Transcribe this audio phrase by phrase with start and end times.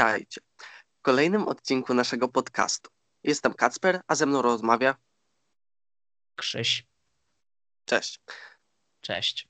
[0.00, 0.40] Witajcie
[0.98, 2.90] w kolejnym odcinku naszego podcastu.
[3.24, 4.94] Jestem Kacper, a ze mną rozmawia.
[6.36, 6.86] Krzyś.
[7.84, 8.20] Cześć.
[9.00, 9.48] Cześć.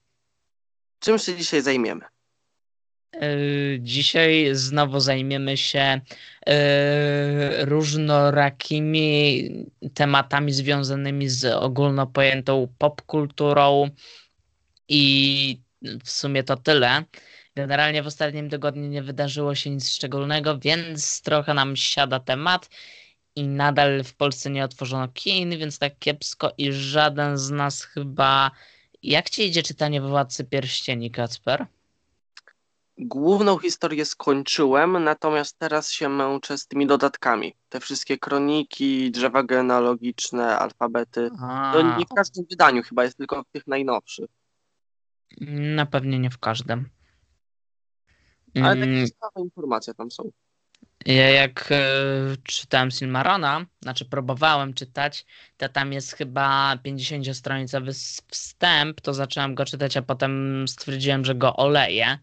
[0.99, 2.05] Czym się dzisiaj zajmiemy?
[3.13, 6.01] Yy, dzisiaj znowu zajmiemy się
[6.47, 6.55] yy,
[7.65, 9.49] różnorakimi
[9.95, 13.91] tematami związanymi z ogólnopojętą popkulturą
[14.89, 15.63] i
[16.05, 17.05] w sumie to tyle.
[17.57, 22.69] Generalnie w ostatnim tygodniu nie wydarzyło się nic szczególnego, więc trochę nam siada temat
[23.37, 28.51] i nadal w Polsce nie otworzono kin, więc tak kiepsko i żaden z nas chyba...
[29.03, 31.67] Jak ci idzie czytanie Władcy Pierścieni, Kacper?
[32.99, 37.55] Główną historię skończyłem, natomiast teraz się męczę z tymi dodatkami.
[37.69, 41.31] Te wszystkie kroniki, drzewa genealogiczne, alfabety.
[41.43, 44.31] A, To nie w każdym wydaniu chyba, jest tylko w tych najnowszych.
[45.77, 46.89] na pewnie nie w każdym.
[48.55, 50.31] Ale Mm, takie ciekawe informacje tam są.
[51.07, 51.81] Ja jak e,
[52.45, 59.65] czytałem Silmarona, znaczy próbowałem czytać, to tam jest chyba 50-stronicowy s- wstęp, to zacząłem go
[59.65, 62.19] czytać, a potem stwierdziłem, że go oleję.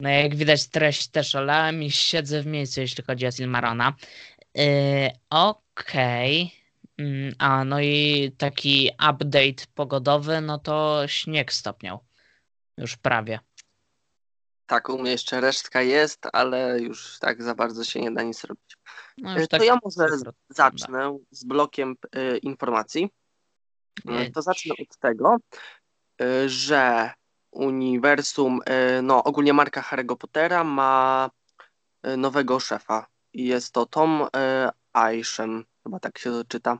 [0.00, 3.94] No jak widać treść też olałem i siedzę w miejscu, jeśli chodzi o Silmarona.
[4.54, 4.64] Yy,
[5.30, 6.52] Okej.
[6.98, 12.04] Mm, A no i taki update pogodowy, no to śnieg stopniał.
[12.78, 13.38] Już prawie.
[14.66, 18.44] Tak, u mnie jeszcze resztka jest, ale już tak za bardzo się nie da nic
[18.44, 18.76] robić.
[19.18, 20.06] No E, To tak ja może
[20.48, 23.10] zacznę z blokiem e, informacji.
[24.08, 24.30] E, Nie.
[24.30, 25.36] To zacznę od tego,
[26.20, 27.10] e, że
[27.50, 31.30] uniwersum, e, no ogólnie marka Harry'ego Pottera ma
[32.16, 33.06] nowego szefa.
[33.34, 34.28] Jest to Tom
[35.14, 36.78] Isham, chyba tak się to czyta.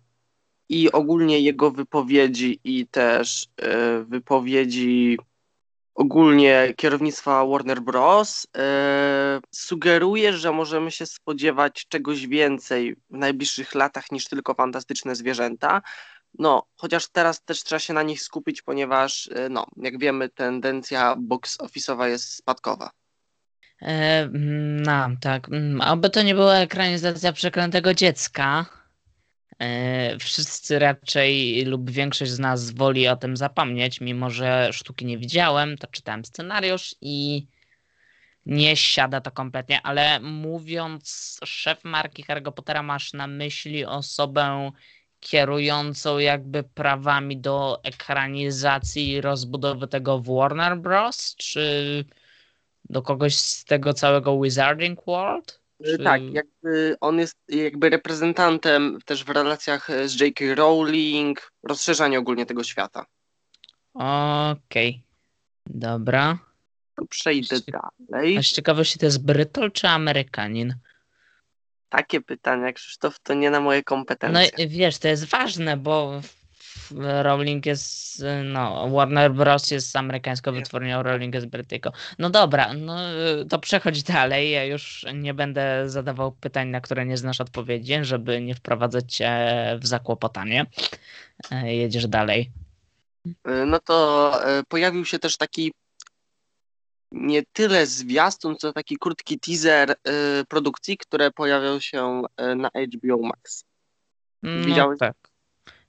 [0.69, 3.49] I ogólnie jego wypowiedzi i też
[4.05, 5.19] wypowiedzi
[5.97, 8.47] ogólnie kierownictwa Warner Bros.
[8.57, 15.83] e, sugeruje, że możemy się spodziewać czegoś więcej w najbliższych latach niż tylko fantastyczne zwierzęta.
[16.39, 21.17] No, chociaż teraz też trzeba się na nich skupić, ponieważ, e, no, jak wiemy, tendencja
[21.19, 22.91] box office'owa jest spadkowa.
[23.83, 25.49] E, no, tak.
[25.49, 28.67] Mm, Oby to nie była ekranizacja przeklętego dziecka.
[29.59, 35.19] E, Wszyscy raczej lub większość z nas woli o tym zapomnieć, mimo że sztuki nie
[35.19, 37.47] widziałem, to czytałem scenariusz i
[38.47, 44.71] nie siada to kompletnie, ale mówiąc szef marki Harry'ego Pottera, masz na myśli osobę
[45.21, 51.37] kierującą jakby prawami do ekranizacji i rozbudowy tego w Warner Bros.
[51.37, 52.05] Czy
[52.85, 55.66] do kogoś z tego całego Wizarding World?
[55.85, 55.99] Czy...
[55.99, 60.45] Tak, jakby on jest jakby reprezentantem też w relacjach e, z J.K.
[60.55, 63.07] Rowling, rozszerzanie ogólnie tego świata.
[63.95, 65.03] Okej.
[65.67, 66.39] Dobra.
[66.97, 67.57] To przejdę
[68.11, 68.39] dalej.
[68.39, 70.75] A z ciekawości to jest Brytol czy Amerykanin?
[71.89, 74.65] Takie pytania, Krzysztof, to nie na moje No kompetencje.
[74.65, 76.21] i wiesz, to jest ważne, bo
[77.23, 79.71] Rowling jest, no, Warner Bros.
[79.71, 81.91] jest amerykańską wytwórnią, Rowling jest brytyjką.
[82.19, 82.97] No dobra, no
[83.49, 84.51] to przechodź dalej.
[84.51, 89.47] Ja już nie będę zadawał pytań, na które nie znasz odpowiedzi, żeby nie wprowadzać cię
[89.81, 90.67] w zakłopotanie.
[91.51, 92.51] E, Jedziesz dalej.
[93.27, 93.33] Y,
[93.67, 95.73] no to y, pojawił się też taki
[97.13, 99.95] nie tyle zwiastun, co taki krótki teaser
[100.49, 102.23] produkcji, które pojawią się
[102.57, 103.65] na HBO Max.
[104.43, 104.99] No Widziałeś?
[104.99, 105.17] tak.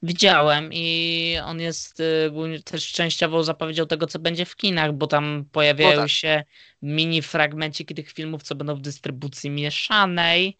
[0.03, 5.45] Widziałem i on jest y, też częściową zapowiedzią tego, co będzie w kinach, bo tam
[5.51, 6.09] pojawiają No tak.
[6.09, 6.43] się
[6.81, 10.57] mini fragmenciki tych filmów, co będą w dystrybucji mieszanej.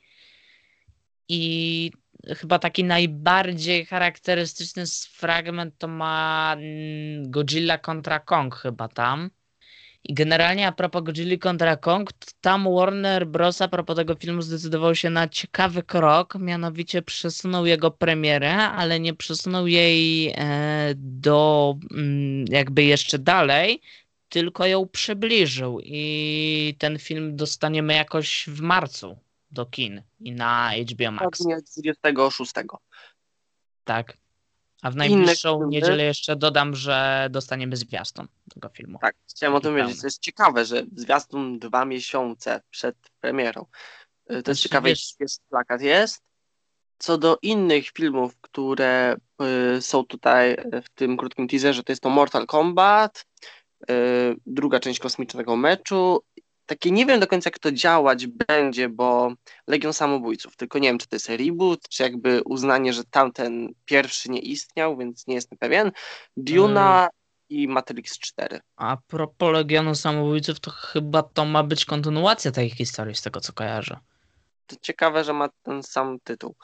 [1.30, 1.92] I
[2.36, 9.30] chyba taki najbardziej charakterystyczny fragment to ma mm, Godzilla kontra Kong chyba tam.
[10.08, 12.10] I generalnie a propos Godzilla kontra Kong,
[12.42, 13.62] tam Warner Bros.
[13.62, 19.14] a propos tego filmu zdecydował się na ciekawy krok, mianowicie przesunął jego premierę, ale nie
[19.14, 23.82] przesunął jej e, do mm, jakby jeszcze dalej,
[24.30, 29.18] tylko ją przybliżył i ten film dostaniemy jakoś w marcu
[29.52, 31.40] do kin i na HBO Max.
[31.40, 32.52] Dokładnie 26.
[33.84, 34.18] Tak.
[34.82, 39.00] A w najbliższą niedzielę jeszcze dodam, że dostaniemy zwiastun tego filmu.
[39.02, 40.02] Tak, chciałem o tym Taki powiedzieć.
[40.02, 43.62] To jest ciekawe, że zwiastun dwa miesiące przed premierą.
[43.62, 46.22] Y, To jest Znaczy, ciekawe, wiesz- jest plakat jest.
[47.00, 49.16] Co do innych filmów, które
[49.78, 53.26] y, są tutaj w tym krótkim teaserze, to jest to Mortal Kombat,
[53.90, 53.94] y,
[54.46, 56.24] druga część kosmicznego meczu.
[56.68, 59.34] Takie nie wiem do końca, jak to działać będzie, bo
[59.68, 64.32] Legion Samobójców, tylko nie wiem, czy to jest reboot, czy jakby uznanie, że tamten pierwszy
[64.32, 65.92] nie istniał, więc nie jestem pewien.
[66.38, 67.10] Duna
[67.50, 68.60] i Matrix 4.
[68.76, 73.54] A propos Legionu Samobójców, to chyba to ma być kontynuacja tej historii, z tego co
[73.54, 73.98] kojarzę.
[74.68, 76.56] To ciekawe, że ma ten sam tytuł.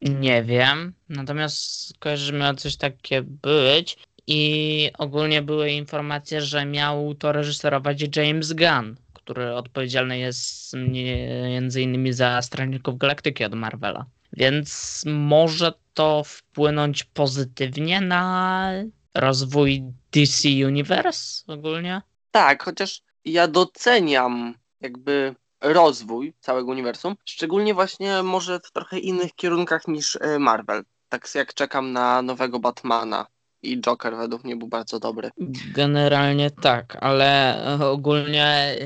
[0.00, 3.96] Nie wiem, natomiast kojarzę, że miało coś takie być
[4.26, 12.12] i ogólnie były informacje, że miał to reżyserować James Gunn, który odpowiedzialny jest między innymi
[12.12, 14.06] za Strażników Galaktyki od Marvela.
[14.32, 18.70] Więc może to wpłynąć pozytywnie na
[19.14, 19.82] rozwój
[20.12, 22.02] DC Universe ogólnie?
[22.30, 29.88] Tak, chociaż ja doceniam jakby rozwój całego uniwersum, szczególnie właśnie może w trochę innych kierunkach
[29.88, 30.84] niż e, Marvel.
[31.08, 33.26] Tak jak czekam na nowego Batmana
[33.62, 35.30] i Joker według mnie był bardzo dobry.
[35.74, 38.76] Generalnie tak, ale ogólnie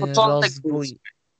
[0.00, 0.98] yy, rozwój,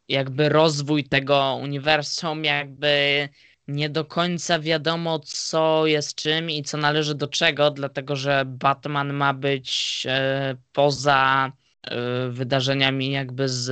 [0.08, 3.28] jakby rozwój tego uniwersum jakby
[3.68, 9.12] nie do końca wiadomo, co jest czym i co należy do czego, dlatego że Batman
[9.12, 11.52] ma być e, poza
[11.82, 13.68] e, wydarzeniami jakby z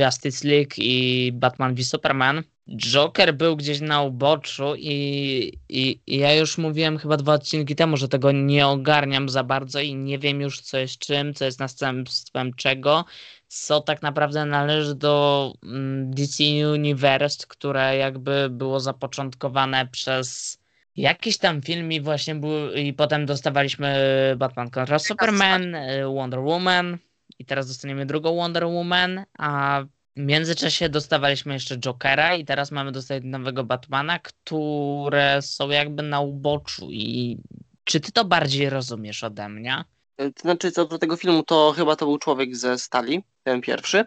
[0.00, 2.42] Justice League i Batman v Superman.
[2.68, 7.96] Joker był gdzieś na uboczu i, i, i, ja już mówiłem chyba dwa odcinki temu,
[7.96, 11.60] że tego nie ogarniam za bardzo i nie wiem już co jest czym, co jest
[11.60, 13.04] następstwem czego
[13.48, 20.58] co tak naprawdę należy do mm, DC Universe, które jakby było zapoczątkowane przez
[20.96, 23.96] jakiś tam film i właśnie był, i potem dostawaliśmy
[24.38, 26.98] Batman kontra Superman, y, Wonder Woman
[27.38, 29.82] i teraz dostaniemy drugą Wonder Woman, a
[30.16, 36.20] w międzyczasie dostawaliśmy jeszcze Jokera i teraz mamy dostać nowego Batmana, które są jakby na
[36.20, 37.38] uboczu i
[37.84, 39.84] czy ty to bardziej rozumiesz ode mnie?
[40.16, 44.04] To znaczy, co do tego filmu, to chyba to był człowiek ze stali, ten pierwszy.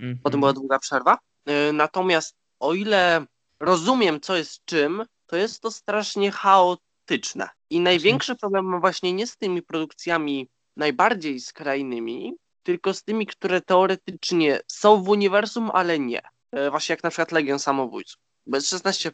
[0.00, 0.18] Mm -hmm.
[0.22, 1.18] Potem była długa przerwa.
[1.68, 3.26] Y, natomiast o ile
[3.60, 7.48] rozumiem, co jest czym, to jest to strasznie chaotyczne.
[7.70, 13.60] I największy problem mam właśnie nie z tymi produkcjami najbardziej skrajnymi, tylko z tymi, które
[13.60, 16.22] teoretycznie są w uniwersum, ale nie.
[16.58, 18.20] Y, właśnie jak na przykład Legion Samobójców.
[18.46, 19.12] Bez 16,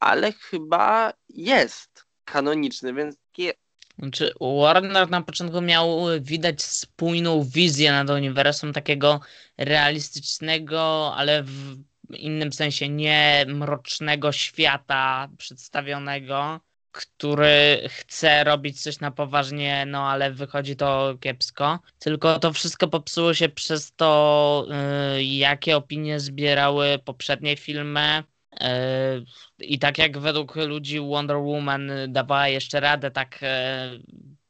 [0.00, 3.54] ale chyba jest kanoniczny, więc takie
[3.98, 9.20] znaczy, Warner na początku miał widać spójną wizję nad uniwersum takiego
[9.58, 11.76] realistycznego, ale w
[12.10, 16.60] innym sensie nie mrocznego świata przedstawionego,
[16.94, 21.78] który chce robić coś na poważnie, no ale wychodzi to kiepsko.
[21.98, 24.66] Tylko to wszystko popsuło się przez to,
[25.14, 28.22] yy, jakie opinie zbierały poprzednie filmy
[28.60, 29.20] E,
[29.58, 33.90] I tak jak według ludzi Wonder Woman dawała jeszcze radę, tak e,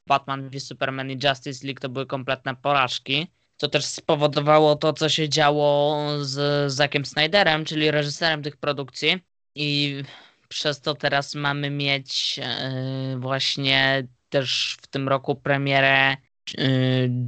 [0.07, 3.27] Batman v Superman i Justice League to były kompletne porażki.
[3.57, 9.21] To też spowodowało to, co się działo z Zackiem Snyderem, czyli reżyserem tych produkcji.
[9.55, 10.03] I
[10.49, 16.17] przez to teraz mamy mieć e, właśnie też w tym roku premierę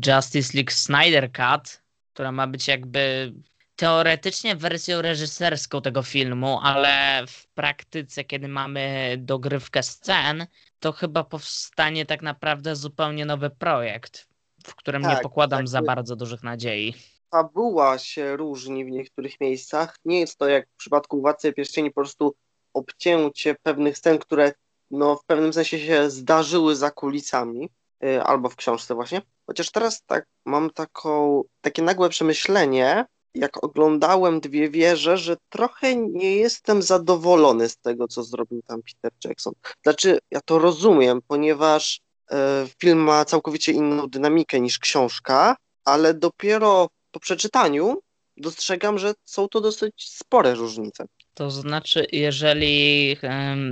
[0.06, 1.82] Justice League Snyder Cut,
[2.12, 3.32] która ma być jakby
[3.76, 10.46] teoretycznie wersją reżyserską tego filmu, ale w praktyce, kiedy mamy dogrywkę scen,
[10.80, 14.28] to chyba powstanie tak naprawdę zupełnie nowy projekt,
[14.66, 16.94] w którym tak, nie pokładam tak, za bardzo dużych nadziei.
[17.30, 19.96] Fabuła się różni w niektórych miejscach.
[20.04, 22.34] Nie jest to jak w przypadku Władcy Pierścieni po prostu
[22.76, 24.52] obcięcie pewnych scen, które
[24.90, 27.68] no, w pewnym sensie się zdarzyły za kulisami,
[28.00, 29.22] yy, albo w książce właśnie.
[29.46, 33.04] Chociaż teraz tak mam taką, takie nagłe przemyślenie,
[33.34, 39.12] jak oglądałem dwie wieże, że trochę nie jestem zadowolony z tego, co zrobił tam Peter
[39.24, 39.52] Jackson.
[39.82, 46.88] Znaczy, ja to rozumiem, ponieważ e, film ma całkowicie inną dynamikę niż książka, ale dopiero
[47.10, 48.00] po przeczytaniu
[48.36, 51.04] dostrzegam, że są to dosyć spore różnice.
[51.36, 53.16] To znaczy, jeżeli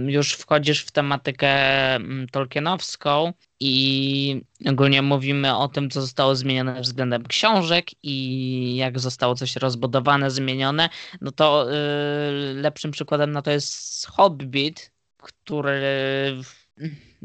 [0.07, 1.49] już wchodzisz w tematykę
[1.95, 9.35] mm, tolkienowską i ogólnie mówimy o tym, co zostało zmienione względem książek i jak zostało
[9.35, 10.89] coś rozbudowane, zmienione,
[11.21, 15.83] no to y, lepszym przykładem na to jest Hobbit, który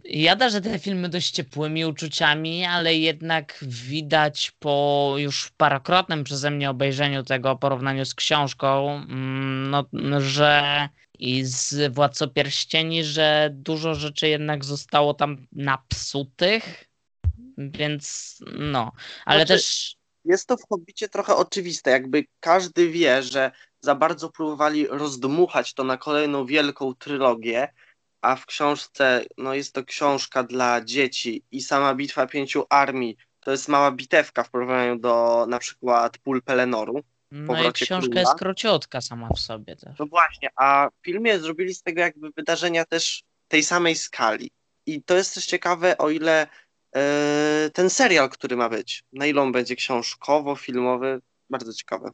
[0.03, 6.69] Jada, że te filmy dość ciepłymi uczuciami, ale jednak widać po już parokrotnym przeze mnie
[6.69, 10.89] obejrzeniu tego porównaniu z książką, mm, no, że
[11.19, 16.85] i z Władcą Pierścieni, że dużo rzeczy jednak zostało tam napsutych,
[17.57, 18.91] więc no,
[19.25, 19.95] ale znaczy, też...
[20.25, 23.51] Jest to w Hobbicie trochę oczywiste, jakby każdy wie, że
[23.81, 27.67] za bardzo próbowali rozdmuchać to na kolejną wielką trylogię,
[28.21, 33.51] a w książce no jest to książka dla dzieci i sama Bitwa Pięciu Armii to
[33.51, 37.03] jest mała bitewka w porównaniu do na przykład pól Pelenoru.
[37.31, 38.21] No i książka króla.
[38.21, 39.99] jest króciutka sama w sobie też.
[39.99, 44.51] No właśnie, a w filmie zrobili z tego jakby wydarzenia też tej samej skali.
[44.85, 46.47] I to jest też ciekawe, o ile
[46.95, 49.03] e, ten serial, który ma być.
[49.13, 52.11] Na ile on będzie książkowo, filmowy, bardzo ciekawe.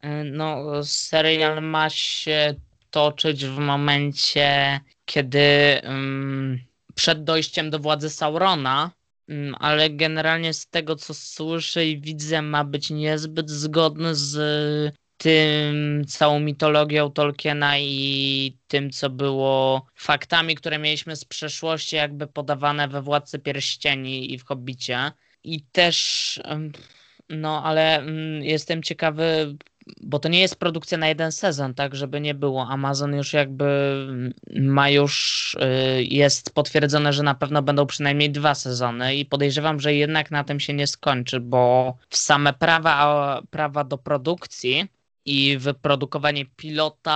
[0.00, 2.54] E, no, serial ma się
[2.90, 5.40] toczyć w momencie, kiedy
[5.84, 6.58] um,
[6.94, 8.90] przed dojściem do władzy Saurona,
[9.28, 14.36] um, ale generalnie z tego, co słyszę i widzę, ma być niezbyt zgodny z
[15.16, 22.88] tym całą mitologią Tolkiena i tym, co było faktami, które mieliśmy z przeszłości, jakby podawane
[22.88, 25.12] we Władcy Pierścieni i w Hobbicie.
[25.44, 26.40] I też,
[27.28, 29.56] no ale mm, jestem ciekawy,
[30.02, 32.68] bo to nie jest produkcja na jeden sezon, tak, żeby nie było.
[32.68, 33.66] Amazon już jakby
[34.56, 35.54] ma już,
[35.98, 40.44] y, jest potwierdzone, że na pewno będą przynajmniej dwa sezony i podejrzewam, że jednak na
[40.44, 44.88] tym się nie skończy, bo w same prawa, prawa do produkcji
[45.24, 47.12] i wyprodukowanie pilota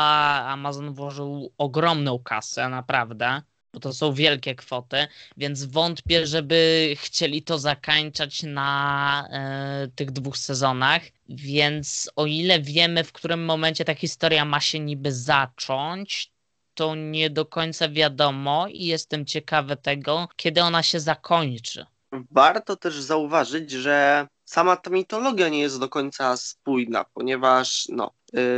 [0.46, 7.58] Amazon włożył ogromną kasę, naprawdę, bo to są wielkie kwoty, więc wątpię, żeby chcieli to
[7.58, 11.02] zakańczać na e, tych dwóch sezonach.
[11.28, 16.32] Więc o ile wiemy, w którym momencie ta historia ma się niby zacząć,
[16.74, 21.86] to nie do końca wiadomo i jestem ciekawy tego, kiedy ona się zakończy.
[22.30, 28.10] Warto też zauważyć, że sama ta mitologia nie jest do końca spójna, ponieważ no,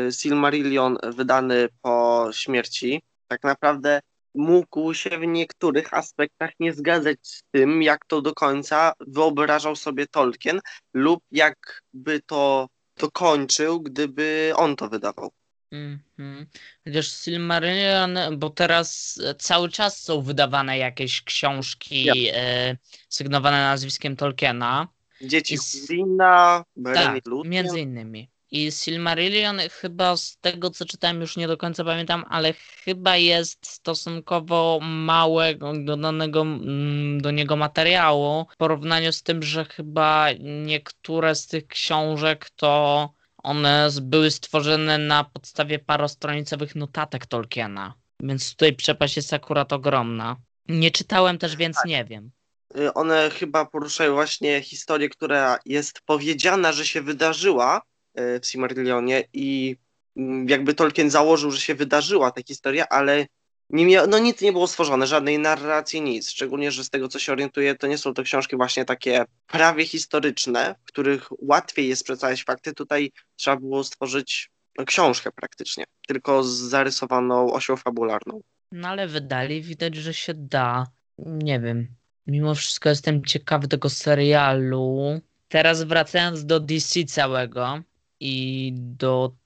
[0.08, 4.00] y, Silmarillion wydany po śmierci tak naprawdę
[4.34, 10.06] mógł się w niektórych aspektach nie zgadzać z tym, jak to do końca wyobrażał sobie
[10.06, 10.60] Tolkien
[10.94, 15.32] lub jakby to dokończył, gdyby on to wydawał.
[15.72, 16.46] Mhm.
[16.84, 22.14] Chociaż Silmarillion, bo teraz cały czas są wydawane jakieś książki ja.
[22.34, 22.76] e,
[23.08, 24.88] sygnowane nazwiskiem Tolkiena.
[25.20, 28.31] Dzieci Hurina, tak, między innymi.
[28.52, 32.52] I Silmarillion chyba z tego co czytałem już nie do końca pamiętam, ale
[32.84, 40.26] chyba jest stosunkowo małego dodanego mm, do niego materiału w porównaniu z tym, że chyba
[40.40, 43.10] niektóre z tych książek to
[43.42, 47.94] one były stworzone na podstawie parostronicowych notatek Tolkiena.
[48.20, 50.36] Więc tutaj przepaść jest akurat ogromna.
[50.68, 51.84] Nie czytałem też, więc tak.
[51.84, 52.30] nie wiem.
[52.76, 57.82] Y, one chyba poruszają właśnie historię, która jest powiedziana, że się wydarzyła
[58.14, 59.76] w Silmarillionie i
[60.16, 63.26] mm, jakby Tolkien założył, że się wydarzyła ta historia, ale
[63.70, 66.30] nie mia- no nic nie było stworzone, żadnej narracji, nic.
[66.30, 69.86] Szczególnie, że z tego co się orientuję, to nie są to książki właśnie takie prawie
[69.86, 72.74] historyczne, w których łatwiej jest przedstawiać fakty.
[72.74, 74.50] Tutaj trzeba było stworzyć
[74.86, 78.40] książkę praktycznie, tylko z zarysowaną osią fabularną.
[78.72, 80.86] No ale wydali, widać, że się da.
[81.18, 81.88] Nie wiem.
[82.26, 85.20] Mimo wszystko jestem ciekawy tego serialu.
[85.48, 87.82] Teraz wracając do DC całego
[88.22, 89.36] i do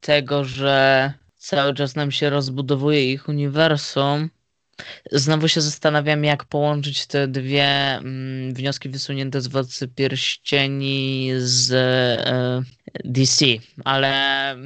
[0.00, 4.30] tego, że cały czas nam się rozbudowuje ich uniwersum.
[5.12, 12.62] Znowu się zastanawiam, jak połączyć te dwie mm, wnioski wysunięte z Władcy Pierścieni z e,
[13.04, 13.46] DC,
[13.84, 14.56] ale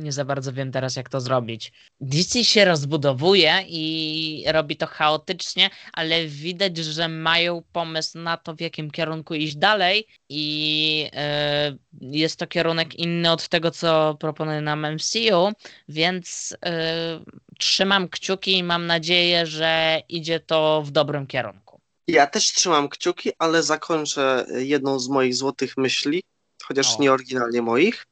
[0.00, 1.72] nie za bardzo wiem teraz, jak to zrobić.
[2.00, 8.60] DC się rozbudowuje i robi to chaotycznie, ale widać, że mają pomysł na to, w
[8.60, 14.94] jakim kierunku iść dalej, i e, jest to kierunek inny od tego, co proponuje nam
[14.94, 15.52] MCU,
[15.88, 17.20] więc e,
[17.58, 21.80] trzymam kciuki i mam nadzieję, że idzie to w dobrym kierunku.
[22.08, 26.22] Ja też trzymam kciuki, ale zakończę jedną z moich złotych myśli,
[26.62, 27.02] chociaż o.
[27.02, 28.06] nie oryginalnie moich,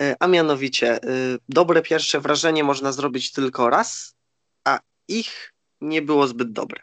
[0.00, 0.98] e, a mianowicie e,
[1.48, 4.14] dobre pierwsze wrażenie można zrobić tylko raz,
[4.64, 4.78] a
[5.08, 6.82] ich nie było zbyt dobre.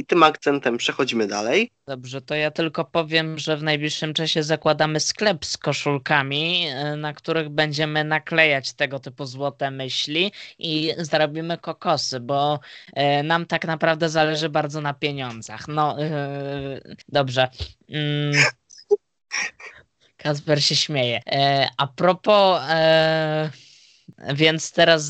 [0.00, 1.70] I tym akcentem przechodzimy dalej.
[1.86, 7.12] Dobrze, to ja tylko powiem, że w najbliższym czasie zakładamy sklep z koszulkami, e, na
[7.12, 12.60] których będziemy naklejać tego typu złote myśli i zarobimy kokosy, bo
[13.24, 15.68] nam tak naprawdę zależy bardzo na pieniądzach.
[15.68, 17.48] No, yy, dobrze.
[17.88, 18.32] Mm.
[20.16, 21.20] Kasper się śmieje.
[21.26, 23.50] E, a propos, e,
[24.34, 25.02] więc teraz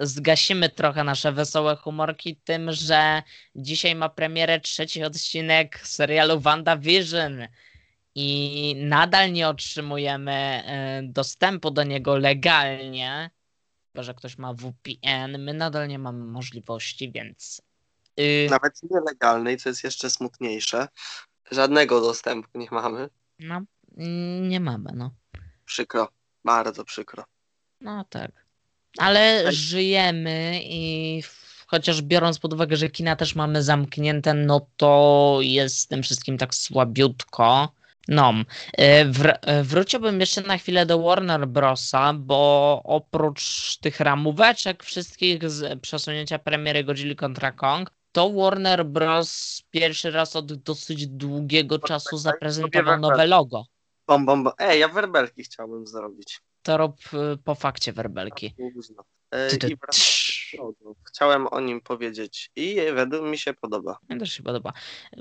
[0.00, 3.22] zgasimy trochę nasze wesołe humorki tym, że
[3.54, 7.48] dzisiaj ma premierę trzeci odcinek serialu WandaVision
[8.14, 13.30] i nadal nie otrzymujemy e, dostępu do niego legalnie,
[13.92, 17.62] chyba że ktoś ma VPN, my nadal nie mamy możliwości, więc...
[18.20, 20.88] Y, Nawet nielegalnej, co jest jeszcze smutniejsze.
[21.50, 23.08] Żadnego dostępu nie mamy.
[23.38, 23.60] No,
[24.40, 25.10] nie mamy, no.
[25.64, 26.08] Przykro,
[26.44, 27.24] bardzo przykro.
[27.80, 28.45] No tak.
[28.98, 29.52] Ale tak.
[29.52, 31.22] żyjemy i
[31.66, 36.38] chociaż biorąc pod uwagę, że kina też mamy zamknięte, no to jest z tym wszystkim
[36.38, 37.72] tak słabiutko.
[38.08, 38.34] No,
[38.72, 45.80] e, wr- wróciłbym jeszcze na chwilę do Warner Brosa, bo oprócz tych ramóweczek wszystkich z
[45.80, 49.62] przesunięcia premiery Godzilla kontra Kong, to Warner Bros.
[49.70, 53.64] pierwszy raz od dosyć długiego tak, czasu tak, zaprezentował nowe logo.
[54.06, 54.52] Bom, bom, bom.
[54.58, 56.40] Ej, ja werbelki chciałbym zrobić.
[56.66, 58.54] To rób y, po fakcie werbelki.
[58.74, 59.04] Późno.
[59.30, 59.76] E, Ty, ty.
[61.08, 63.98] Chciałem o nim powiedzieć i według mi się podoba.
[64.08, 64.72] Mnie też się podoba.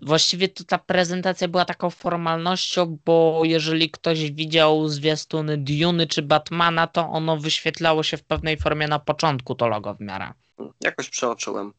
[0.02, 6.88] Właściwie to ta prezentacja była taką formalnością, bo jeżeli ktoś widział zwiastuny Duny czy Batmana,
[6.88, 10.34] to ono wyświetlało się w pewnej formie na początku to logo w miarę.
[10.82, 11.74] Jakoś przeoczyłem.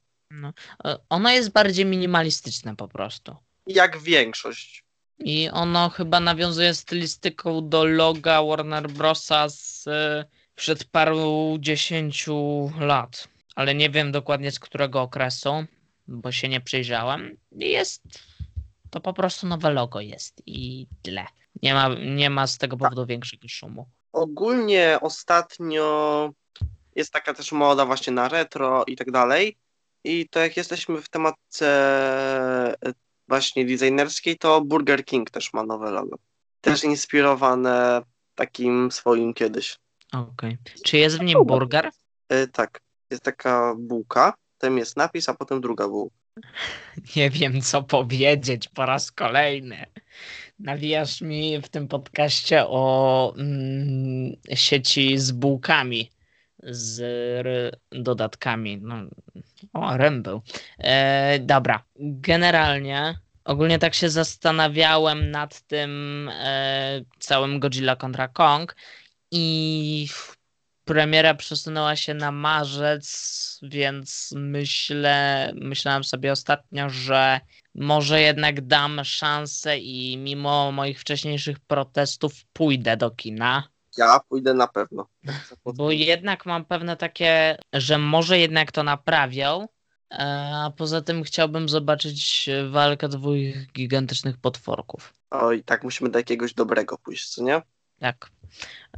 [0.85, 3.37] E, Ono jest bardziej minimalistyczne po prostu.
[3.67, 4.86] Jak większość.
[5.19, 13.29] I ono chyba nawiązuje stylistyką do loga Warner Brosa z e, przed paru dziesięciu lat.
[13.55, 15.65] Ale nie wiem dokładnie z którego okresu,
[16.09, 17.37] bo się nie przyjrzałem.
[17.53, 18.03] Jest
[18.91, 21.27] to po prostu nowe logo jest i tyle.
[21.63, 23.87] Nie ma, nie ma z tego powodu większego szumu.
[24.13, 26.31] Ogólnie ostatnio
[26.95, 29.57] jest taka też moda właśnie na retro i tak dalej.
[30.05, 31.67] I to jak jesteśmy w tematce
[32.83, 32.93] e,
[33.29, 36.17] właśnie designerskiej, to Burger King też ma nowe logo.
[36.61, 38.03] Też inspirowane
[38.35, 39.79] takim swoim kiedyś.
[40.13, 40.59] Okej.
[40.85, 41.91] Czy jest w nim burger?
[42.29, 42.81] E, tak,
[43.11, 46.17] jest taka bułka, tam jest napis, a potem druga bułka.
[47.17, 49.87] Nie wiem, co powiedzieć po raz kolejny.
[50.59, 56.11] Nawijasz mi w tym podcaście o mm, sieci z bułkami,
[56.67, 58.79] z dodatkami.
[58.83, 58.97] No,
[59.73, 60.43] o, rym był.
[60.79, 68.77] E, dobra, generalnie ogólnie tak się zastanawiałem nad tym e, całym Godzilla kontra Kong
[69.31, 70.09] i
[70.85, 77.41] premiera przesunęła się na marzec, więc myślę, myślałem sobie ostatnio, że
[77.75, 83.69] może jednak dam szansę i mimo moich wcześniejszych protestów pójdę do kina.
[83.99, 85.07] Ja pójdę na pewno.
[85.75, 89.69] Bo jednak mam pewne takie, że może jednak to naprawią.
[90.11, 90.17] e,
[90.65, 93.37] A poza tym chciałbym zobaczyć walkę dwóch
[93.73, 95.15] gigantycznych potworków.
[95.31, 97.63] Oj, tak musimy do jakiegoś dobrego pójść, co nie?
[98.01, 98.31] Tak.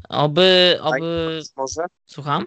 [0.09, 0.99] Oby, oby.
[1.33, 1.83] IMAX może?
[2.07, 2.47] Słucham?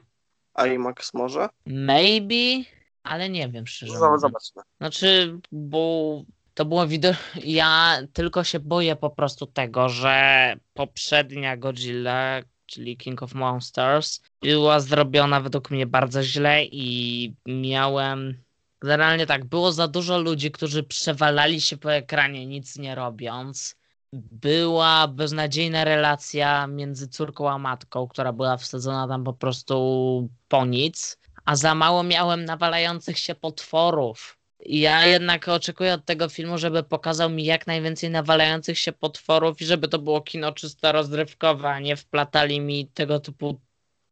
[0.74, 1.50] IMAX może?
[1.66, 2.70] Maybe,
[3.04, 3.94] ale nie wiem szczerze.
[3.94, 4.22] Mówiąc.
[4.22, 4.62] zobaczmy.
[4.78, 7.16] Znaczy, bo to było widok.
[7.44, 14.80] Ja tylko się boję po prostu tego, że poprzednia Godzilla, czyli King of Monsters, była
[14.80, 18.38] zrobiona według mnie bardzo źle i miałem.
[18.82, 23.76] Generalnie tak, było za dużo ludzi, którzy przewalali się po ekranie, nic nie robiąc.
[24.14, 31.18] Była beznadziejna relacja między córką a matką, która była wsadzona tam po prostu po nic,
[31.46, 34.41] a za mało miałem nawalających się potworów.
[34.66, 39.66] Ja jednak oczekuję od tego filmu, żeby pokazał mi jak najwięcej nawalających się potworów i
[39.66, 43.60] żeby to było kino czysto rozrywkowe, a nie wplatali mi tego typu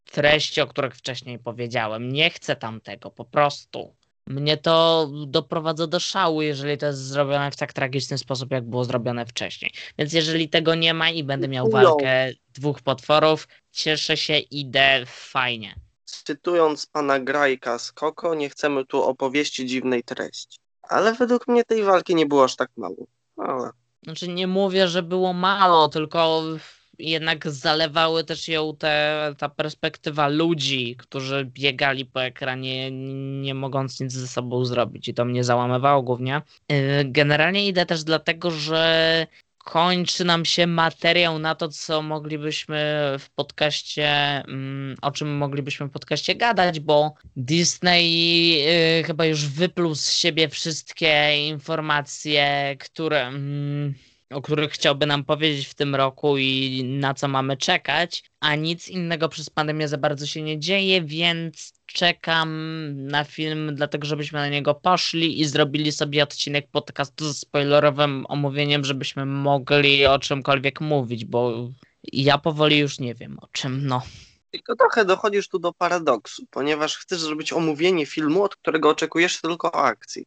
[0.04, 2.12] treści, o których wcześniej powiedziałem.
[2.12, 3.94] Nie chcę tam tego, po prostu.
[4.26, 8.84] Mnie to doprowadza do szału, jeżeli to jest zrobione w tak tragiczny sposób, jak było
[8.84, 9.72] zrobione wcześniej.
[9.98, 11.82] Więc jeżeli tego nie ma i będę miał Chują.
[11.82, 15.74] walkę dwóch potworów, cieszę się, idę fajnie.
[16.10, 20.58] Cytując pana Grajka z Koko, nie chcemy tu opowieści dziwnej treści.
[20.82, 23.06] Ale według mnie tej walki nie było aż tak mało.
[23.36, 23.70] Ale
[24.02, 26.42] Znaczy nie mówię, że było mało, tylko
[26.98, 32.90] jednak zalewały też ją te, ta perspektywa ludzi, którzy biegali po ekranie,
[33.40, 36.42] nie mogąc nic ze sobą zrobić i to mnie załamywało głównie.
[36.68, 39.26] Yy, Generalnie idę też dlatego, że
[39.70, 42.76] kończy nam się materiał na to, co moglibyśmy
[43.18, 44.08] w podcaście,
[44.48, 48.50] mm, o czym moglibyśmy w podcaście gadać, bo Disney
[48.96, 53.94] yy, chyba już wypluł z siebie wszystkie informacje, które, mm,
[54.30, 58.88] o których chciałby nam powiedzieć w tym roku i na co mamy czekać, a nic
[58.88, 62.48] innego przez pandemię za bardzo się nie dzieje, więc czekam
[63.06, 68.84] na film, dlatego żebyśmy na niego poszli i zrobili sobie odcinek podcastu ze spoilerowym omówieniem,
[68.84, 71.68] żebyśmy mogli o czymkolwiek mówić, bo
[72.12, 74.02] ja powoli już nie wiem o czym, no.
[74.50, 79.74] tylko trochę dochodzisz tu do paradoksu, ponieważ chcesz zrobić omówienie filmu, od którego oczekujesz tylko
[79.74, 80.26] akcji.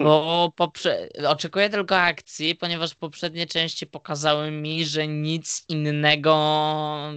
[0.00, 6.34] Bo poprze- oczekuję tylko akcji, ponieważ poprzednie części pokazały mi, że nic innego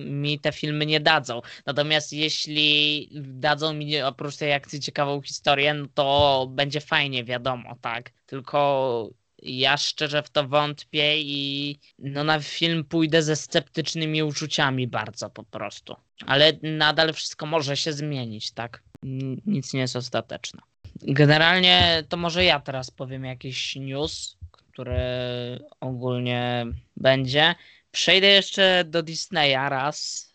[0.06, 1.42] mi te filmy nie dadzą.
[1.66, 8.12] Natomiast jeśli dadzą mi oprócz tej akcji ciekawą historię, no to będzie fajnie, wiadomo, tak.
[8.26, 9.10] Tylko
[9.44, 15.44] ja szczerze w to wątpię i no na film pójdę ze sceptycznymi uczuciami bardzo po
[15.44, 15.96] prostu.
[16.26, 18.84] Ale nadal wszystko może się zmienić, tak?
[19.46, 20.62] Nic nie jest ostateczne.
[21.02, 25.00] Generalnie to może ja teraz powiem jakiś news, który
[25.80, 26.66] ogólnie
[26.98, 27.56] będzie.
[27.92, 30.28] Przejdę jeszcze do Disneya raz,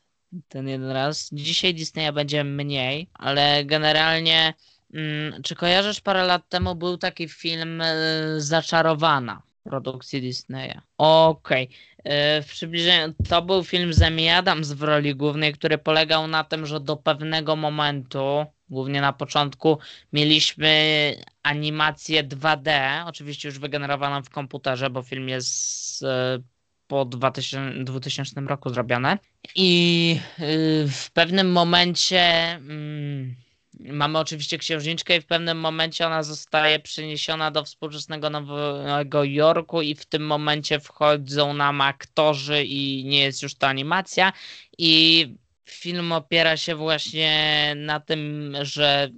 [0.49, 1.29] ten jeden raz.
[1.33, 4.55] Dzisiaj Disneya będzie mniej, ale generalnie
[4.95, 7.95] Mm, czy kojarzysz parę lat temu był taki film e,
[8.39, 10.81] Zaczarowana produkcji Disneya?
[10.99, 11.65] Okej.
[11.65, 12.43] Okay.
[12.43, 16.67] W przybliżeniu to był film z Amy Adams w roli głównej, który polegał na tym,
[16.67, 19.79] że do pewnego momentu, głównie na początku,
[20.13, 22.71] mieliśmy animację 2D,
[23.07, 26.39] oczywiście już wygenerowaną w komputerze, bo film jest e,
[26.87, 29.19] po 2000, 2000 roku zrobione.
[29.55, 33.35] I y, w pewnym momencie mm,
[33.81, 39.95] mamy oczywiście księżniczkę i w pewnym momencie ona zostaje przeniesiona do współczesnego Nowego Jorku i
[39.95, 44.33] w tym momencie wchodzą nam aktorzy i nie jest już to animacja
[44.79, 45.29] i
[45.69, 49.11] film opiera się właśnie na tym, że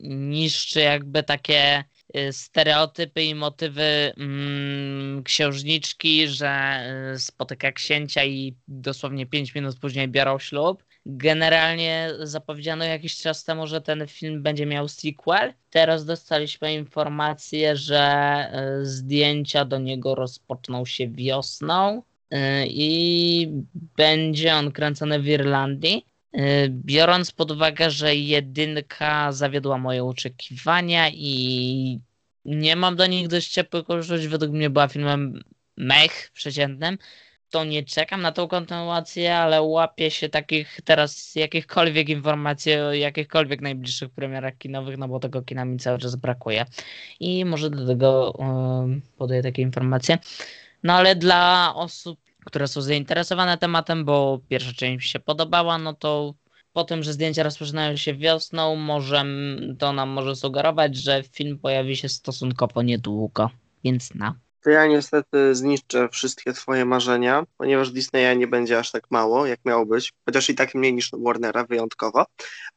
[0.00, 1.84] niszczy jakby takie
[2.16, 6.80] Y, stereotypy i motywy mm, księżniczki, że
[7.14, 10.84] y, spotyka księcia i dosłownie 5 minut później biorą ślub.
[11.06, 15.54] Generalnie zapowiedziano jakiś czas temu, że ten film będzie miał sequel.
[15.70, 18.46] Teraz dostaliśmy informację, że
[18.80, 22.02] y, zdjęcia do niego rozpoczną się wiosną
[22.66, 23.48] i
[23.96, 26.06] będzie on kręcony w Irlandii.
[26.36, 32.00] Y, biorąc pod uwagę, że jedynka zawiodła moje oczekiwania i
[32.44, 35.42] nie mam do nich dość ciepłych uczuć, według mnie była filmem
[35.76, 36.98] mech przeciętnym,
[37.50, 43.60] to nie czekam na tą kontynuację, ale łapię się takich teraz jakichkolwiek informacji o jakichkolwiek
[43.60, 46.64] najbliższych premierach kinowych, no bo tego kina mi cały czas brakuje.
[47.20, 48.38] I może do tego
[48.88, 50.18] yy, podaję takie informacje.
[50.82, 56.34] No ale dla osób które są zainteresowane tematem, bo pierwsza część się podobała, no to
[56.72, 59.24] po tym, że zdjęcia rozpoczynają się wiosną, może,
[59.78, 63.50] to nam może sugerować, że film pojawi się stosunkowo niedługo,
[63.84, 69.10] więc na to ja niestety zniszczę wszystkie twoje marzenia, ponieważ Disneya nie będzie aż tak
[69.10, 72.24] mało, jak miało być, chociaż i tak mniej niż Warnera wyjątkowo,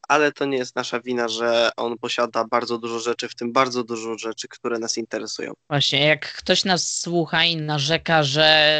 [0.08, 3.84] ale to nie jest nasza wina, że on posiada bardzo dużo rzeczy, w tym bardzo
[3.84, 5.54] dużo rzeczy, które nas interesują.
[5.70, 8.80] Właśnie, jak ktoś nas słucha i narzeka, że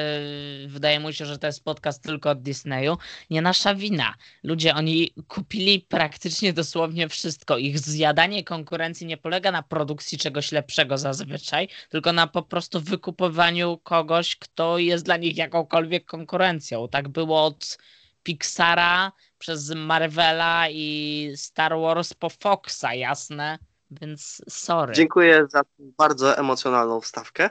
[0.68, 2.98] wydaje mu się, że to jest podcast tylko od Disneyu,
[3.30, 4.14] nie nasza wina.
[4.44, 7.58] Ludzie, oni kupili praktycznie dosłownie wszystko.
[7.58, 12.95] Ich zjadanie konkurencji nie polega na produkcji czegoś lepszego zazwyczaj, tylko na po prostu wy
[12.96, 16.88] wykupowaniu kogoś, kto jest dla nich jakąkolwiek konkurencją.
[16.88, 17.78] Tak było od
[18.24, 23.60] Pixara przez Marvela i Star Wars po Foxa, jasne?
[23.92, 24.94] Więc sorry.
[24.94, 27.50] Dziękuję za bardzo emocjonalną wstawkę.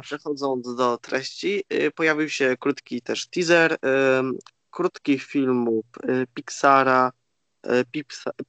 [0.00, 3.76] Przechodząc do treści, y, pojawił się krótki też teaser
[4.70, 7.12] krótkich filmów y, Pixara,
[7.66, 7.84] y,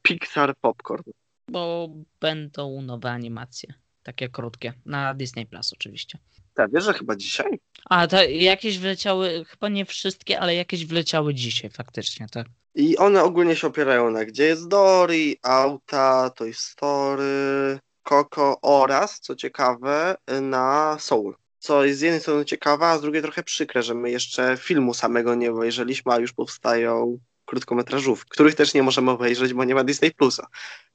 [0.02, 1.10] Pixar Popcorn.
[1.48, 1.88] Bo
[2.20, 6.18] będą nowe animacje takie krótkie, na Disney Plus oczywiście.
[6.54, 7.58] Tak, wiesz, że chyba dzisiaj?
[7.84, 12.46] A, to jakieś wleciały, chyba nie wszystkie, ale jakieś wleciały dzisiaj faktycznie, tak.
[12.74, 19.36] I one ogólnie się opierają na Gdzie jest Dory, Auta, Toy Story, Coco oraz, co
[19.36, 21.36] ciekawe, na Soul.
[21.58, 24.94] Co jest z jednej strony ciekawe, a z drugiej trochę przykre, że my jeszcze filmu
[24.94, 29.84] samego nie obejrzeliśmy, a już powstają krótkometrażów, których też nie możemy obejrzeć, bo nie ma
[29.84, 30.46] Disney Plusa.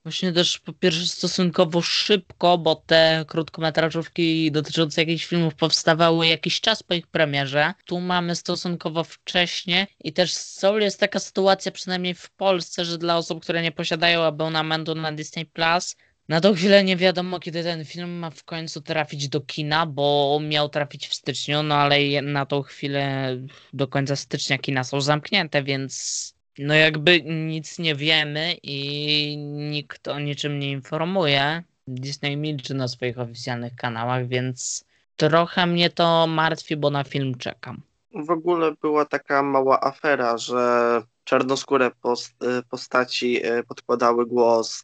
[0.04, 6.84] Właśnie też po pierwsze stosunkowo szybko, bo te krótkometrażówki dotyczące jakichś filmów powstawały jakiś czas
[6.84, 7.74] po ich premierze.
[7.86, 13.18] Tu mamy stosunkowo wcześnie i też Soul jest taka sytuacja, przynajmniej w Polsce, że dla
[13.18, 15.96] osób, które nie posiadają abonamentu na Disney Plus,
[16.28, 20.40] na tą chwilę nie wiadomo, kiedy ten film ma w końcu trafić do kina, bo
[20.44, 23.38] miał trafić w styczniu, no ale na tą chwilę
[23.74, 30.20] do końca stycznia kina są zamknięte, więc no jakby nic nie wiemy i nikt o
[30.20, 31.64] niczym nie informuje.
[31.88, 34.86] Disney milczy na swoich oficjalnych kanałach, więc
[35.16, 37.82] trochę mnie to martwi, bo na film czekam.
[38.16, 42.36] W ogóle była taka mała afera, że czarnoskóre post
[42.70, 44.84] postaci e, podkładały głos,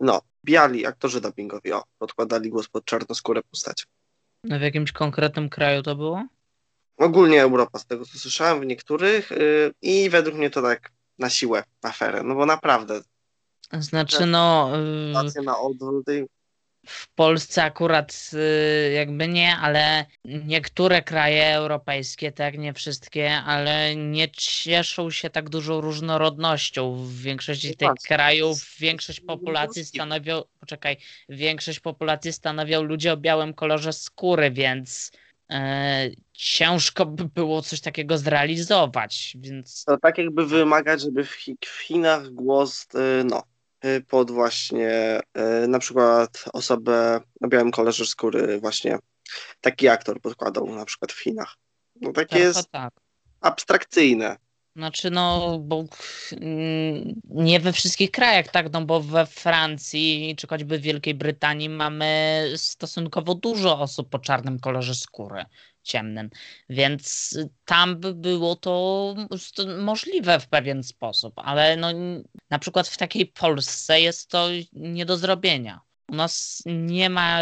[0.00, 3.84] no, biali aktorzy dubbingowi, o, podkładali głos pod czarnoskóre postacie.
[4.44, 6.26] No w jakimś konkretnym kraju to było?
[6.96, 11.30] Ogólnie Europa, z tego co słyszałem, w niektórych yy, i według mnie to tak na
[11.30, 13.00] siłę aferę, no bo naprawdę.
[13.72, 14.70] Znaczy no...
[15.38, 16.06] Y, na odwrót
[16.86, 24.30] w Polsce akurat y, jakby nie, ale niektóre kraje europejskie, tak, nie wszystkie, ale nie
[24.30, 26.94] cieszą się tak dużą różnorodnością.
[26.94, 30.96] W większości tych krajów większość populacji stanowią, poczekaj,
[31.28, 35.12] większość populacji stanowią ludzie o białym kolorze skóry, więc
[35.52, 39.84] E, ciężko by było coś takiego zrealizować, więc...
[39.84, 43.42] To tak jakby wymagać, żeby w, w Chinach głos, e, no,
[43.80, 45.20] e, pod właśnie
[45.68, 48.98] na przykład osobę o białym kolorze skóry właśnie
[49.60, 51.56] taki aktor podkładał na przykład w Chinach.
[52.00, 52.94] No takie jest tak.
[53.40, 54.36] abstrakcyjne.
[54.76, 55.84] Znaczy, no, bo
[56.32, 61.68] mm, nie we wszystkich krajach, tak, no bo we Francji czy choćby w Wielkiej Brytanii
[61.68, 65.44] mamy stosunkowo dużo osób o czarnym kolorze skóry,
[65.82, 66.30] ciemnym,
[66.68, 69.14] więc tam by było to
[69.78, 71.88] możliwe w pewien sposób, ale no,
[72.50, 75.80] na przykład w takiej Polsce jest to nie do zrobienia.
[76.08, 77.40] U nas nie ma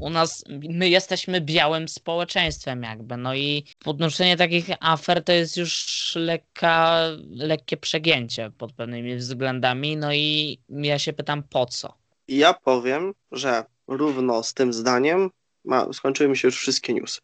[0.00, 6.12] u nas, my jesteśmy białym społeczeństwem jakby, no i podnoszenie takich afer to jest już
[6.16, 11.94] lekka, lekkie przegięcie pod pewnymi względami, no i ja się pytam po co?
[12.28, 15.30] Ja powiem, że równo z tym zdaniem
[15.64, 17.20] ma, skończyły mi się już wszystkie newsy.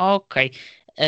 [0.00, 1.06] Okej, okay.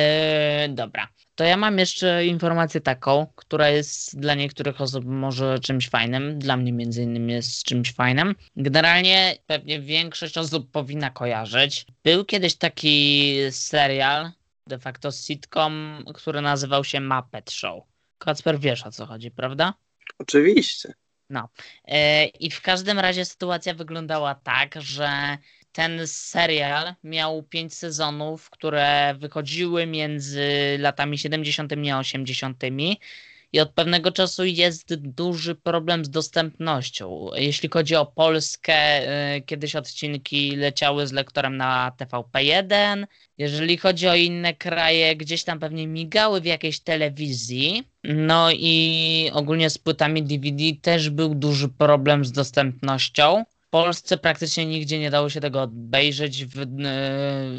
[0.62, 1.08] Yy, dobra.
[1.34, 6.56] To ja mam jeszcze informację taką, która jest dla niektórych osób może czymś fajnym, dla
[6.56, 8.34] mnie między innymi jest czymś fajnym.
[8.56, 11.86] Generalnie pewnie większość osób powinna kojarzyć.
[12.04, 14.30] Był kiedyś taki serial,
[14.66, 17.84] de facto sitcom, który nazywał się Muppet Show.
[18.18, 19.74] Kacper wiesz o co chodzi, prawda?
[20.18, 20.94] Oczywiście.
[21.30, 21.48] No.
[21.84, 25.38] E, I w każdym razie sytuacja wyglądała tak, że
[25.72, 31.72] ten serial miał pięć sezonów, które wychodziły między latami 70.
[31.92, 32.62] a 80.
[33.54, 37.30] I od pewnego czasu jest duży problem z dostępnością.
[37.34, 39.02] Jeśli chodzi o Polskę,
[39.36, 43.06] y, kiedyś odcinki leciały z lektorem na TVP1.
[43.38, 47.88] Jeżeli chodzi o inne kraje, gdzieś tam pewnie migały w jakiejś telewizji.
[48.04, 53.44] No i ogólnie z płytami DVD też był duży problem z dostępnością.
[53.72, 56.66] Polsce praktycznie nigdzie nie dało się tego obejrzeć w y,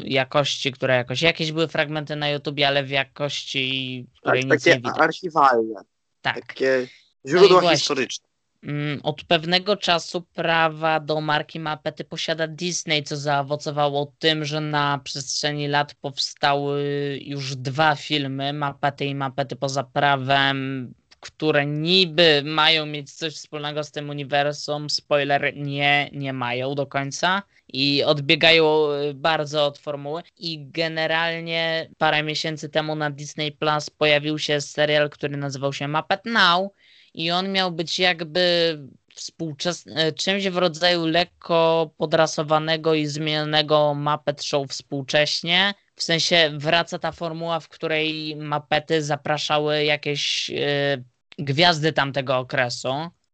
[0.04, 1.22] jakości, które jakoś.
[1.22, 4.98] Jakieś były fragmenty na YouTubie, ale w jakości, której tak, nic takie nie widać.
[4.98, 5.80] archiwalne.
[6.22, 6.34] Tak.
[6.34, 6.88] Takie
[7.26, 8.28] źródła no historyczne.
[8.62, 15.00] Mm, od pewnego czasu prawa do marki Mapety posiada Disney, co zaowocowało tym, że na
[15.04, 16.82] przestrzeni lat powstały
[17.22, 20.88] już dwa filmy, Mapety i Mapety poza prawem,
[21.24, 27.42] które niby mają mieć coś wspólnego z tym uniwersum, spoiler, nie, nie mają do końca
[27.68, 30.22] i odbiegają y, bardzo od formuły.
[30.38, 36.24] I generalnie parę miesięcy temu na Disney Plus pojawił się serial, który nazywał się Muppet
[36.24, 36.72] Now
[37.14, 38.78] i on miał być jakby
[39.14, 45.74] współczesny, czymś w rodzaju lekko podrasowanego i zmienionego Muppet Show współcześnie.
[45.96, 51.04] W sensie wraca ta formuła, w której mapety zapraszały jakieś y,
[51.38, 52.88] gwiazdy tamtego okresu.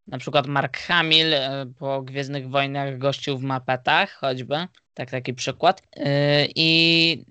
[0.06, 4.56] Na przykład Mark Hamill e, po Gwiezdnych Wojnach gościł w mapetach, choćby.
[4.94, 5.82] Tak, taki przykład.
[5.96, 7.24] E, I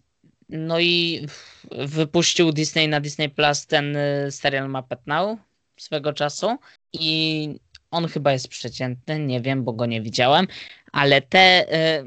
[0.50, 1.26] no i
[1.72, 5.40] wypuścił Disney na Disney Plus ten e, serial Muppet Now
[5.78, 6.58] swego czasu.
[6.94, 7.60] I
[7.92, 10.48] on chyba jest przeciętny, nie wiem, bo go nie widziałem,
[10.92, 11.66] ale te,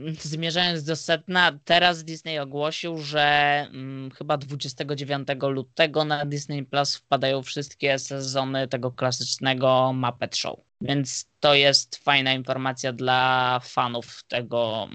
[0.08, 3.66] y, zmierzając do setna, teraz Disney ogłosił, że
[4.12, 10.60] y, chyba 29 lutego na Disney Plus wpadają wszystkie sezony tego klasycznego Muppet Show.
[10.80, 14.88] Więc to jest fajna informacja dla fanów tego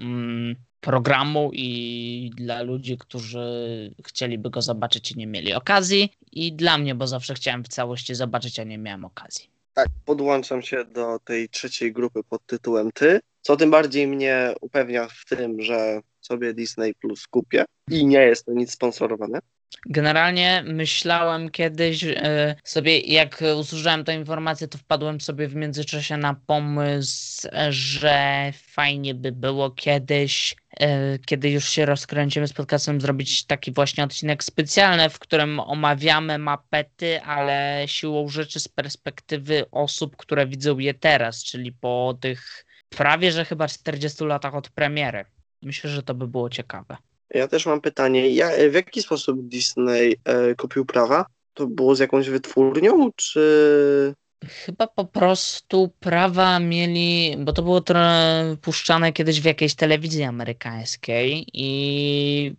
[0.52, 6.12] y, programu i dla ludzi, którzy chcieliby go zobaczyć i nie mieli okazji.
[6.32, 9.57] I dla mnie, bo zawsze chciałem w całości zobaczyć, a nie miałem okazji.
[9.78, 15.08] Tak, podłączam się do tej trzeciej grupy pod tytułem Ty, co tym bardziej mnie upewnia
[15.08, 19.38] w tym, że sobie Disney Plus kupię i nie jest to nic sponsorowane.
[19.86, 26.34] Generalnie myślałem kiedyś e, sobie, jak usłyszałem tę informację, to wpadłem sobie w międzyczasie na
[26.46, 33.72] pomysł, że fajnie by było kiedyś, e, kiedy już się rozkręcimy z podcastem, zrobić taki
[33.72, 40.78] właśnie odcinek specjalny, w którym omawiamy mapety, ale siłą rzeczy z perspektywy osób, które widzą
[40.78, 45.24] je teraz, czyli po tych prawie, że chyba 40 latach od premiery.
[45.62, 46.96] Myślę, że to by było ciekawe.
[47.34, 51.26] Ja też mam pytanie, ja, w jaki sposób Disney e, kupił prawa?
[51.54, 54.14] To było z jakąś wytwórnią, czy...
[54.46, 61.46] Chyba po prostu prawa mieli, bo to było trochę puszczane kiedyś w jakiejś telewizji amerykańskiej
[61.52, 62.56] i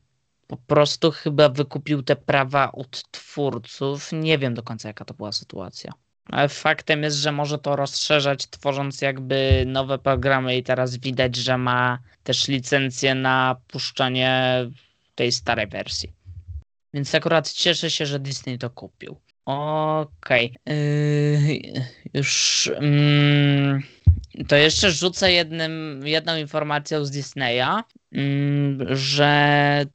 [0.47, 4.09] po prostu chyba wykupił te prawa od twórców.
[4.11, 5.93] Nie wiem do końca jaka to była sytuacja.
[6.49, 11.99] Faktem jest, że może to rozszerzać, tworząc jakby nowe programy, i teraz widać, że ma
[12.23, 14.65] też licencję na puszczanie
[15.15, 16.13] tej starej wersji.
[16.93, 19.15] Więc akurat cieszę się, że Disney to kupił.
[19.45, 20.55] Okej.
[20.65, 20.75] Okay.
[20.75, 22.71] Yy, już.
[22.81, 29.85] Yy, to jeszcze rzucę jednym, jedną informacją z Disneya, yy, że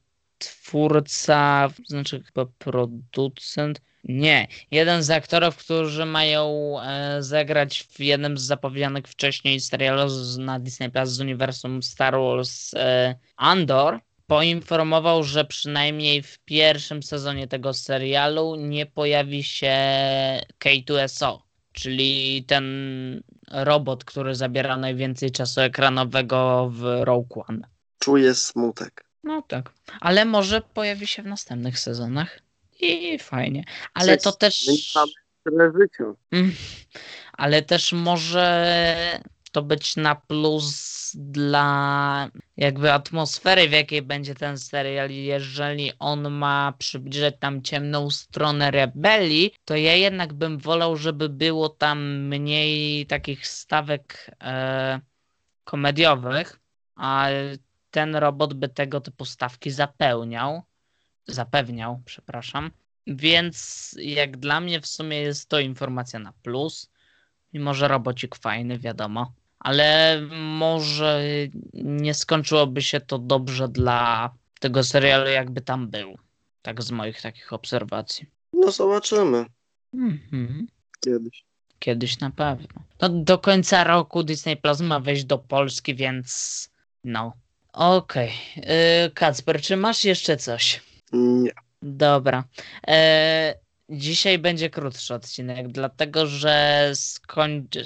[0.44, 4.48] twórca, znaczy chyba producent, nie.
[4.70, 10.90] Jeden z aktorów, którzy mają e, zagrać w jednym z zapowiedzianych wcześniej serialu na Disney
[10.90, 18.57] Plus z uniwersum Star Wars e, Andor, poinformował, że przynajmniej w pierwszym sezonie tego serialu
[18.57, 19.76] nie pojawi się
[20.64, 21.38] K2SO,
[21.72, 22.64] czyli ten
[23.50, 27.68] robot, który zabiera najwięcej czasu ekranowego w Rogue One.
[27.98, 29.04] Czuję smutek.
[29.24, 29.72] No tak.
[30.00, 32.38] Ale może pojawi się w następnych sezonach.
[32.80, 33.64] I fajnie.
[33.94, 34.66] Ale to też.
[35.44, 36.16] Tyle życiu.
[36.32, 36.52] Mm,
[37.32, 38.64] Ale też może
[39.52, 45.10] to być na plus dla jakby atmosfery, w jakiej będzie ten serial.
[45.10, 51.68] Jeżeli on ma przybliżać tam ciemną stronę rebelii, to ja jednak bym wolał, żeby było
[51.68, 55.00] tam mniej takich stawek e,
[55.64, 56.60] komediowych,
[56.96, 57.28] a
[57.94, 60.62] ten robot by tego typu stawki zapełniał.
[61.26, 62.70] Zapewniał, przepraszam.
[63.07, 66.90] Więc jak dla mnie w sumie jest to informacja na plus.
[67.52, 69.33] Mimo, że robocik fajny, wiadomo.
[69.59, 71.22] Ale może
[71.74, 74.30] nie skończyłoby się to dobrze dla
[74.61, 76.18] tego serialu, jakby tam był.
[76.62, 78.26] Tak z moich takich obserwacji.
[78.52, 79.46] No zobaczymy
[79.94, 80.66] Mhm.
[81.00, 81.44] kiedyś.
[81.78, 82.83] Kiedyś na pewno.
[83.00, 86.70] No, do końca roku Disney Plus ma wejść do Polski, więc
[87.04, 87.33] no.
[87.74, 88.32] Okej.
[88.56, 89.10] Okay.
[89.14, 90.80] Kacper, czy masz jeszcze coś?
[91.12, 91.50] Nie.
[91.82, 92.44] Dobra.
[92.88, 93.54] E,
[93.88, 97.68] dzisiaj będzie krótszy odcinek, dlatego że skoń...
[97.76, 97.80] e,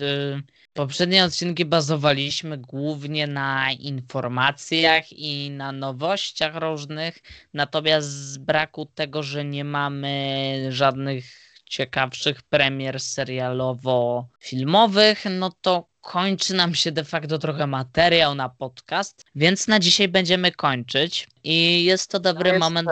[0.73, 7.19] poprzednie odcinki bazowaliśmy głównie na informacjach i na nowościach różnych,
[7.55, 11.25] natomiast z braku tego, że nie mamy żadnych
[11.65, 19.69] ciekawszych premier serialowo-filmowych, no to kończy nam się de facto trochę materiał na podcast, więc
[19.69, 22.89] na dzisiaj będziemy kończyć i jest to dobry moment,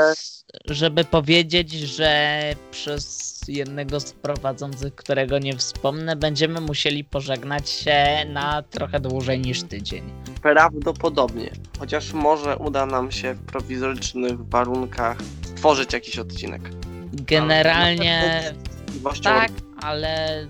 [0.64, 8.62] żeby powiedzieć, że przez jednego z prowadzących, którego nie wspomnę, będziemy musieli pożegnać się na
[8.62, 10.12] trochę dłużej niż tydzień.
[10.42, 11.50] Prawdopodobnie.
[11.79, 16.62] Chociaż może uda nam się w prowizorycznych warunkach stworzyć jakiś odcinek.
[17.12, 18.42] Generalnie
[19.22, 19.50] tak,
[19.81, 20.46] ale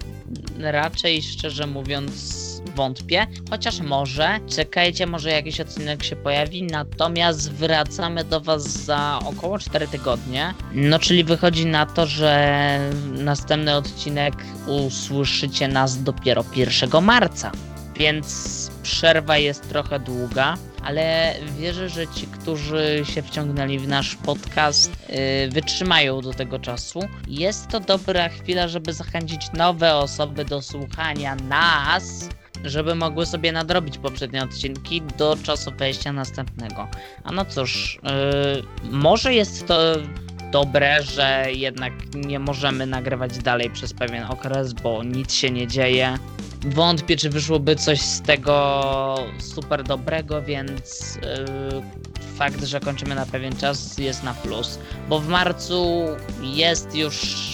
[0.58, 3.26] raczej szczerze mówiąc wątpię.
[3.50, 6.62] Chociaż może, czekajcie, może jakiś odcinek się pojawi.
[6.62, 10.54] Natomiast wracamy do Was za około 4 tygodnie.
[10.72, 12.78] No, czyli wychodzi na to, że
[13.12, 14.34] następny odcinek
[14.66, 17.52] usłyszycie nas dopiero 1 marca.
[17.96, 24.92] Więc przerwa jest trochę długa, ale wierzę, że ci, którzy się wciągnęli w nasz podcast,
[25.08, 25.16] yy,
[25.50, 27.00] wytrzymają do tego czasu.
[27.28, 32.28] Jest to dobra chwila, żeby zachęcić nowe osoby do słuchania nas,
[32.64, 36.88] żeby mogły sobie nadrobić poprzednie odcinki do czasu wejścia następnego.
[37.24, 38.00] A no cóż,
[38.84, 39.78] yy, może jest to
[40.52, 46.18] dobre, że jednak nie możemy nagrywać dalej przez pewien okres, bo nic się nie dzieje.
[46.64, 51.82] Wątpię, czy wyszłoby coś z tego super dobrego, więc yy,
[52.36, 54.78] fakt, że kończymy na pewien czas jest na plus.
[55.08, 56.04] Bo w marcu
[56.42, 57.46] jest już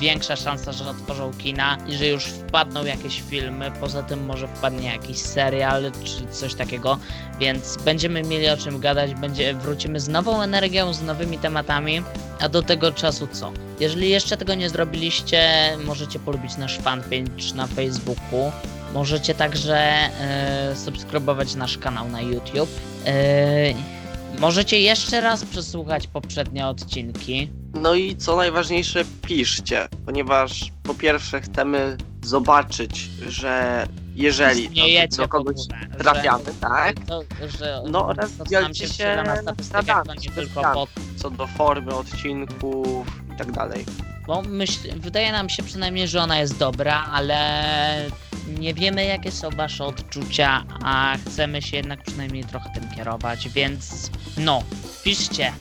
[0.00, 3.72] większa szansa, że otworzą kina i że już wpadną jakieś filmy.
[3.80, 6.98] Poza tym może wpadnie jakiś serial czy coś takiego,
[7.40, 9.14] więc będziemy mieli o czym gadać.
[9.14, 12.02] Będzie, wrócimy z nową energią, z nowymi tematami.
[12.40, 13.52] A do tego czasu co?
[13.80, 15.50] Jeżeli jeszcze tego nie zrobiliście,
[15.84, 18.52] możecie polubić nasz fanpage na Facebooku.
[18.94, 22.70] Możecie także e, subskrybować nasz kanał na YouTube.
[23.06, 23.95] E,
[24.40, 27.50] możecie jeszcze raz przesłuchać poprzednie odcinki.
[27.74, 35.28] No i co najważniejsze, piszcie, ponieważ po pierwsze chcemy zobaczyć, że jeżeli Istniejecie do w
[35.28, 36.96] kogoś ogóle, że- trafiamy, tak?
[37.06, 37.22] To,
[37.58, 40.74] że No oraz to nam dzielcie się wciela na statystykach, to nie tylko statystykami.
[40.74, 40.90] pod...
[41.16, 43.84] Co do formy odcinków i tak dalej.
[44.26, 48.10] Bo myśl, wydaje nam się przynajmniej, że ona jest dobra, ale
[48.58, 54.10] nie wiemy jakie są wasze odczucia, a chcemy się jednak przynajmniej trochę tym kierować, więc
[54.36, 54.62] no,
[55.04, 55.52] piszcie,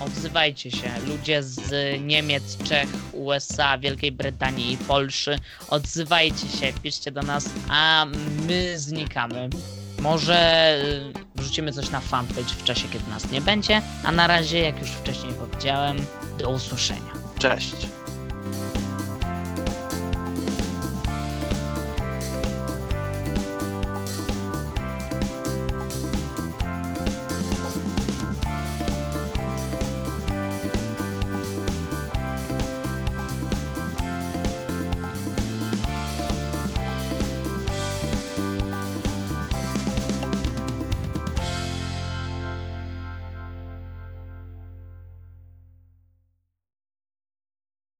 [0.00, 5.38] odzywajcie się, ludzie z Niemiec, Czech, USA, Wielkiej Brytanii i Polszy,
[5.68, 8.06] odzywajcie się, piszcie do nas, a
[8.46, 9.48] my znikamy.
[9.98, 10.78] Może
[11.14, 14.80] y, wrzucimy coś na fanpage w czasie, kiedy nas nie będzie, a na razie, jak
[14.80, 15.96] już wcześniej powiedziałem,
[16.38, 17.12] do usłyszenia.
[17.38, 17.97] Cześć.